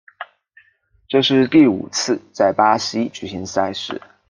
[1.07, 4.01] 这是第五次在巴西举行赛事。